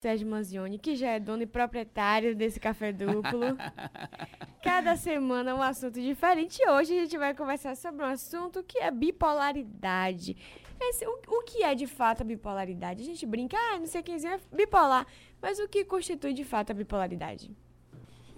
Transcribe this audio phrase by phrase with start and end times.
[0.00, 3.58] Sérgio Manzioni, que já é dono e proprietário desse café duplo.
[4.62, 6.62] Cada semana um assunto diferente.
[6.62, 10.36] E hoje a gente vai conversar sobre um assunto que é bipolaridade.
[10.80, 13.02] Esse, o, o, que é de fato a bipolaridade?
[13.02, 15.04] A gente brinca, ah, não sei quem é bipolar.
[15.42, 17.50] Mas o que constitui de fato a bipolaridade?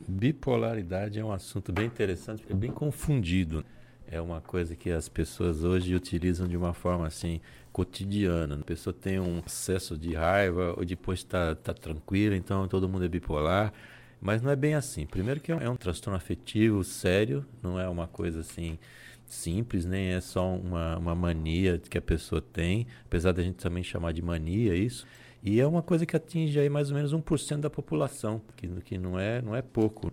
[0.09, 3.63] Bipolaridade é um assunto bem interessante, é bem confundido
[4.11, 7.41] é uma coisa que as pessoas hoje utilizam de uma forma assim
[7.73, 8.57] cotidiana.
[8.61, 13.05] A pessoa tem um excesso de raiva ou depois está tá tranquila, então todo mundo
[13.05, 13.73] é bipolar.
[14.21, 15.07] Mas não é bem assim.
[15.07, 18.79] Primeiro que é um, é um transtorno afetivo sério, não é uma coisa assim
[19.27, 23.83] simples, nem é só uma, uma mania que a pessoa tem, apesar da gente também
[23.83, 25.07] chamar de mania isso.
[25.43, 28.99] E é uma coisa que atinge aí mais ou menos 1% da população, que, que
[28.99, 30.13] não, é, não é pouco.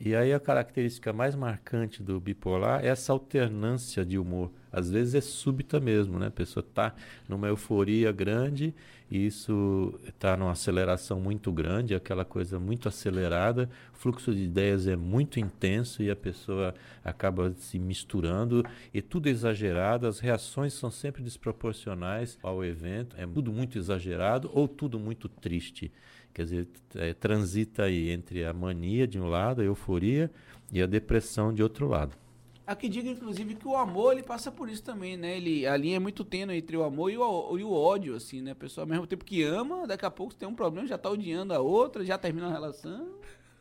[0.00, 4.50] E aí a característica mais marcante do bipolar é essa alternância de humor.
[4.70, 6.28] Às vezes é súbita mesmo, né?
[6.28, 6.94] A pessoa está
[7.28, 8.72] numa euforia grande
[9.10, 14.86] e isso está numa aceleração muito grande, aquela coisa muito acelerada, o fluxo de ideias
[14.86, 20.90] é muito intenso e a pessoa acaba se misturando e tudo exagerado, as reações são
[20.90, 25.90] sempre desproporcionais ao evento, é tudo muito exagerado ou tudo muito triste.
[26.38, 30.30] Quer dizer, é, transita aí entre a mania de um lado, a euforia,
[30.70, 32.16] e a depressão de outro lado.
[32.64, 35.36] Aqui diga, inclusive, que o amor ele passa por isso também, né?
[35.36, 38.40] Ele, a linha é muito tênue entre o amor e o, e o ódio, assim,
[38.40, 38.52] né?
[38.52, 41.10] A pessoa, ao mesmo tempo que ama, daqui a pouco tem um problema, já tá
[41.10, 43.14] odiando a outra, já termina a relação.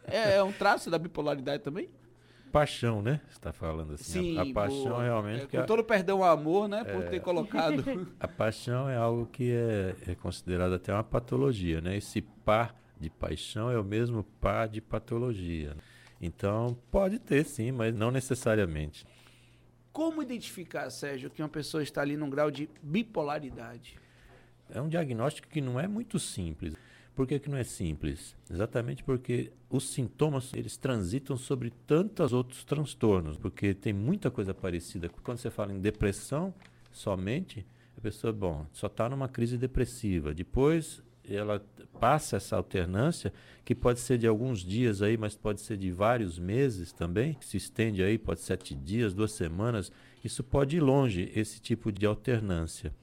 [0.03, 1.89] É, é um traço da bipolaridade também?
[2.51, 3.21] Paixão, né?
[3.27, 4.21] Você está falando assim.
[4.21, 5.43] Sim, a, a paixão realmente.
[5.43, 6.83] É, com todo perdão ao amor, né?
[6.83, 7.83] Por é, ter colocado.
[8.19, 11.97] A paixão é algo que é, é considerado até uma patologia, né?
[11.97, 15.75] Esse par de paixão é o mesmo par de patologia.
[16.19, 19.05] Então, pode ter sim, mas não necessariamente.
[19.91, 23.97] Como identificar, Sérgio, que uma pessoa está ali num grau de bipolaridade?
[24.69, 26.75] É um diagnóstico que não é muito simples.
[27.17, 28.35] Por que, que não é simples?
[28.47, 35.09] Exatamente porque os sintomas eles transitam sobre tantos outros transtornos, porque tem muita coisa parecida.
[35.23, 36.53] Quando você fala em depressão
[36.91, 37.65] somente,
[37.97, 40.31] a pessoa, bom, só está numa crise depressiva.
[40.31, 41.59] Depois ela
[41.99, 43.33] passa essa alternância,
[43.65, 47.57] que pode ser de alguns dias aí, mas pode ser de vários meses também, se
[47.57, 49.91] estende aí, pode ser sete dias, duas semanas.
[50.23, 52.93] Isso pode ir longe, esse tipo de alternância.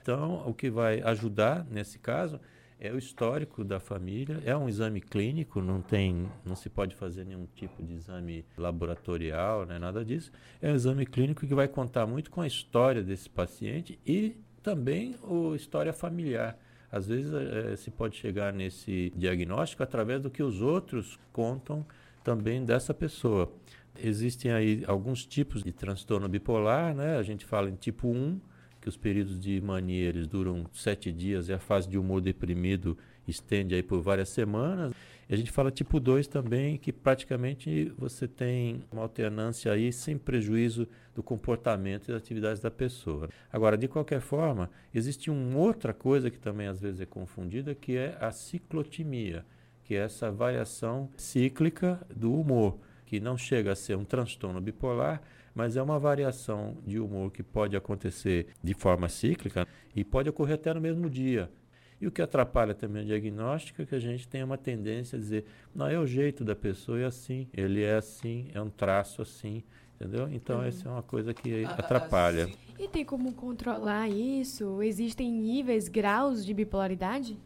[0.00, 2.38] Então, o que vai ajudar nesse caso
[2.80, 7.24] é o histórico da família, é um exame clínico, não tem, não se pode fazer
[7.24, 10.30] nenhum tipo de exame laboratorial, né, nada disso.
[10.62, 15.16] É um exame clínico que vai contar muito com a história desse paciente e também
[15.24, 16.56] a história familiar.
[16.90, 21.84] Às vezes é, se pode chegar nesse diagnóstico através do que os outros contam
[22.22, 23.52] também dessa pessoa.
[24.00, 27.16] Existem aí alguns tipos de transtorno bipolar, né?
[27.16, 28.40] A gente fala em tipo 1,
[28.80, 32.96] que os períodos de mania eles duram sete dias e a fase de humor deprimido
[33.26, 34.92] estende aí por várias semanas.
[35.28, 40.16] E a gente fala tipo 2 também, que praticamente você tem uma alternância aí sem
[40.16, 43.28] prejuízo do comportamento e das atividades da pessoa.
[43.52, 47.96] Agora, de qualquer forma, existe uma outra coisa que também às vezes é confundida, que
[47.96, 49.44] é a ciclotimia,
[49.84, 52.78] que é essa variação cíclica do humor,
[53.08, 55.22] que não chega a ser um transtorno bipolar,
[55.54, 60.56] mas é uma variação de humor que pode acontecer de forma cíclica e pode ocorrer
[60.56, 61.50] até no mesmo dia.
[61.98, 65.18] E o que atrapalha também o diagnóstico é que a gente tem uma tendência a
[65.18, 69.22] dizer, não, é o jeito da pessoa, é assim, ele é assim, é um traço
[69.22, 69.64] assim,
[69.96, 70.28] entendeu?
[70.30, 70.64] Então, uhum.
[70.64, 72.46] essa é uma coisa que ah, atrapalha.
[72.78, 74.82] E tem como controlar isso?
[74.82, 77.38] Existem níveis, graus de bipolaridade?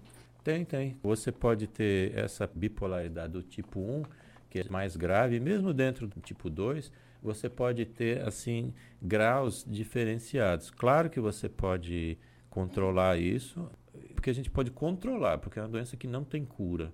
[0.43, 0.97] Tem, tem.
[1.05, 4.03] Você pode ter essa bipolaridade do tipo 1,
[4.53, 6.93] que é mais grave, mesmo dentro do tipo 2,
[7.23, 10.71] você pode ter, assim, graus diferenciados.
[10.71, 12.19] Claro que você pode
[12.51, 13.67] controlar isso,
[14.15, 16.93] porque a gente pode controlar, porque é uma doença que não tem cura.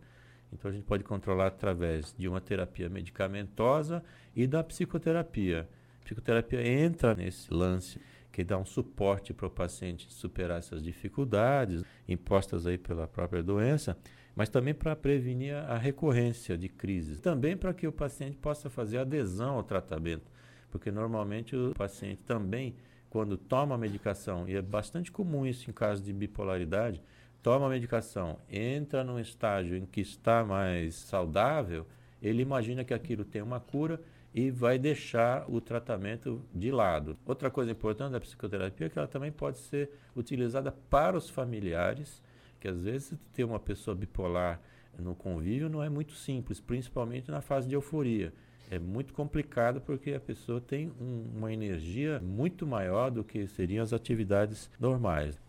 [0.53, 4.05] Então a gente pode controlar através de uma terapia medicamentosa
[4.37, 5.69] e da psicoterapia.
[6.01, 11.83] A psicoterapia entra nesse lance que dá um suporte para o paciente superar essas dificuldades
[12.07, 13.99] impostas aí pela própria doença,
[14.39, 17.19] mas também para prevenir a recorrência de crises.
[17.19, 20.31] Também para que o paciente possa fazer adesão ao tratamento,
[20.71, 22.77] porque normalmente o paciente também
[23.11, 27.03] quando toma a medicação, e é bastante comum isso em casos de bipolaridade,
[27.43, 31.85] toma a medicação, entra num estágio em que está mais saudável,
[32.23, 34.01] ele imagina que aquilo tem uma cura
[34.33, 37.19] e vai deixar o tratamento de lado.
[37.27, 42.23] Outra coisa importante da psicoterapia é que ela também pode ser utilizada para os familiares,
[42.61, 44.61] que às vezes ter uma pessoa bipolar
[44.99, 48.33] no convívio não é muito simples, principalmente na fase de euforia
[48.71, 53.83] é muito complicado porque a pessoa tem um, uma energia muito maior do que seriam
[53.83, 55.41] as atividades normais.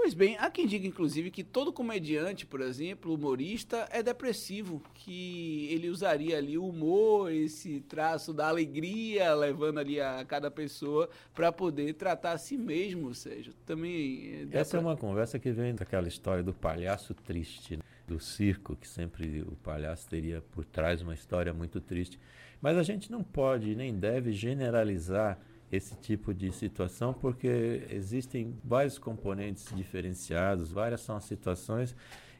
[0.00, 5.66] Pois bem, há quem diga, inclusive, que todo comediante, por exemplo, humorista, é depressivo, que
[5.72, 11.50] ele usaria ali o humor, esse traço da alegria, levando ali a cada pessoa para
[11.50, 14.48] poder tratar a si mesmo, ou seja, também...
[14.52, 14.78] Essa pra...
[14.78, 17.82] é uma conversa que vem daquela história do palhaço triste, né?
[18.06, 22.20] do circo, que sempre o palhaço teria por trás uma história muito triste.
[22.60, 28.98] Mas a gente não pode nem deve generalizar esse tipo de situação, porque existem vários
[28.98, 31.94] componentes diferenciados, várias são as situações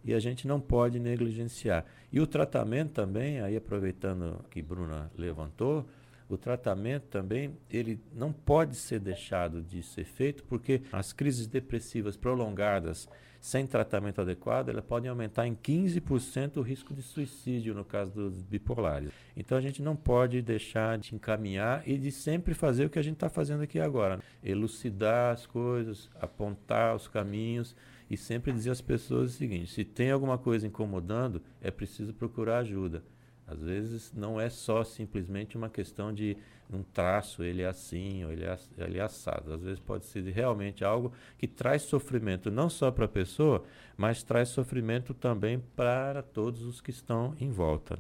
[0.05, 1.85] e a gente não pode negligenciar.
[2.11, 5.87] E o tratamento também, aí aproveitando que Bruna levantou,
[6.29, 12.17] o tratamento também ele não pode ser deixado de ser feito porque as crises depressivas
[12.17, 13.09] prolongadas
[13.41, 18.43] sem tratamento adequado, elas podem aumentar em 15% o risco de suicídio no caso dos
[18.43, 19.11] bipolares.
[19.37, 23.03] Então a gente não pode deixar de encaminhar e de sempre fazer o que a
[23.03, 24.23] gente está fazendo aqui agora: né?
[24.43, 27.77] elucidar as coisas, apontar os caminhos
[28.11, 32.59] e sempre dizer às pessoas o seguinte: se tem alguma coisa incomodando, é preciso procurar
[32.59, 33.03] ajuda.
[33.49, 36.37] Às vezes não é só simplesmente uma questão de
[36.71, 39.55] um traço, ele é assim ou ele é, ele é assado.
[39.55, 43.65] Às vezes pode ser realmente algo que traz sofrimento não só para a pessoa,
[43.97, 47.99] mas traz sofrimento também para todos os que estão em volta.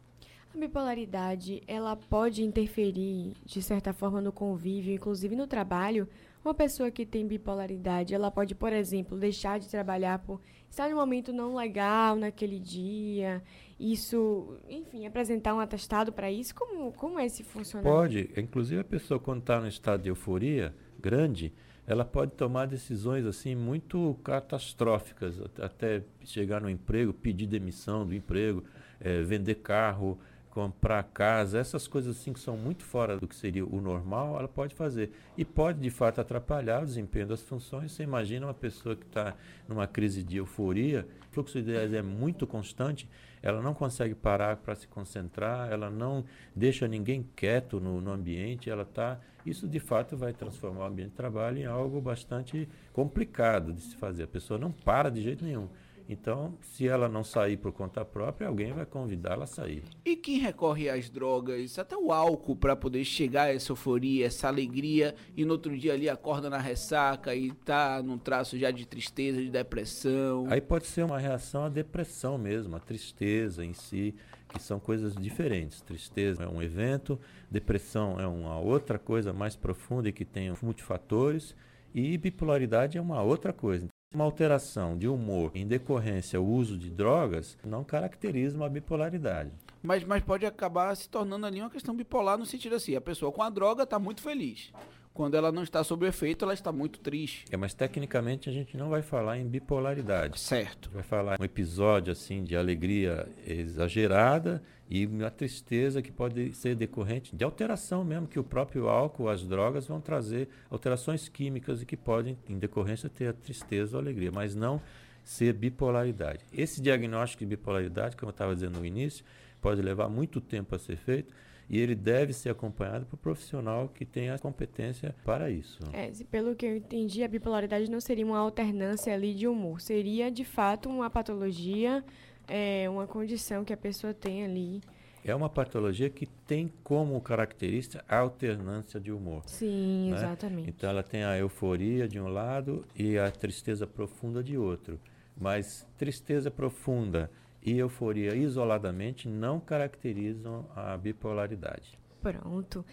[0.54, 6.06] A bipolaridade, ela pode interferir de certa forma no convívio, inclusive no trabalho,
[6.44, 10.40] uma pessoa que tem bipolaridade, ela pode, por exemplo, deixar de trabalhar por
[10.70, 13.42] estar num momento não legal naquele dia,
[13.78, 16.54] isso, enfim, apresentar um atestado para isso?
[16.54, 17.96] Como, como é esse funcionamento?
[17.96, 18.30] Pode.
[18.36, 21.52] Inclusive, a pessoa, quando está no estado de euforia grande,
[21.86, 28.62] ela pode tomar decisões assim muito catastróficas, até chegar no emprego, pedir demissão do emprego,
[29.00, 30.18] é, vender carro,
[30.50, 34.48] comprar casa, essas coisas assim que são muito fora do que seria o normal, ela
[34.48, 35.12] pode fazer.
[35.36, 37.92] E pode, de fato, atrapalhar o desempenho das funções.
[37.92, 39.34] Você imagina uma pessoa que está
[39.68, 43.08] numa crise de euforia, o fluxo de ideias é muito constante,
[43.42, 46.24] ela não consegue parar para se concentrar, ela não
[46.54, 49.20] deixa ninguém quieto no, no ambiente, ela está.
[49.46, 53.96] Isso, de fato, vai transformar o ambiente de trabalho em algo bastante complicado de se
[53.96, 54.24] fazer.
[54.24, 55.68] A pessoa não para de jeito nenhum.
[56.08, 59.82] Então, se ela não sair por conta própria, alguém vai convidá-la a sair.
[60.06, 64.48] E quem recorre às drogas, até o álcool, para poder chegar a essa euforia, essa
[64.48, 68.86] alegria, e no outro dia ali acorda na ressaca e tá num traço já de
[68.86, 70.46] tristeza, de depressão?
[70.48, 74.14] Aí pode ser uma reação à depressão mesmo, a tristeza em si,
[74.48, 75.82] que são coisas diferentes.
[75.82, 77.20] Tristeza é um evento,
[77.50, 81.54] depressão é uma outra coisa mais profunda e que tem multifatores,
[81.94, 83.88] e bipolaridade é uma outra coisa.
[84.14, 89.50] Uma alteração de humor em decorrência ao uso de drogas não caracteriza uma bipolaridade.
[89.82, 93.30] Mas, mas pode acabar se tornando ali uma questão bipolar no sentido assim, a pessoa
[93.30, 94.72] com a droga está muito feliz.
[95.18, 97.44] Quando ela não está sob efeito, ela está muito triste.
[97.50, 100.38] É, mas tecnicamente a gente não vai falar em bipolaridade.
[100.38, 100.88] Certo.
[100.94, 107.34] Vai falar um episódio assim de alegria exagerada e uma tristeza que pode ser decorrente
[107.34, 111.96] de alteração mesmo, que o próprio álcool, as drogas vão trazer alterações químicas e que
[111.96, 114.80] podem, em decorrência, ter a tristeza ou a alegria, mas não
[115.24, 116.44] ser bipolaridade.
[116.52, 119.24] Esse diagnóstico de bipolaridade, como eu estava dizendo no início,
[119.60, 121.32] pode levar muito tempo a ser feito
[121.68, 125.78] e ele deve ser acompanhado por um profissional que tenha competência para isso.
[125.92, 130.30] É, pelo que eu entendi, a bipolaridade não seria uma alternância ali de humor, seria
[130.30, 132.02] de fato uma patologia
[132.48, 134.80] é uma condição que a pessoa tem ali.
[135.22, 139.42] É uma patologia que tem como característica a alternância de humor.
[139.46, 140.16] Sim, né?
[140.16, 140.70] exatamente.
[140.70, 144.98] Então ela tem a euforia de um lado e a tristeza profunda de outro.
[145.36, 147.30] Mas tristeza profunda
[147.62, 151.98] e euforia isoladamente não caracterizam a bipolaridade.
[152.20, 152.84] Pronto.